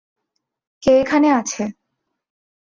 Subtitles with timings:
[0.83, 1.63] কে এখানে আছে?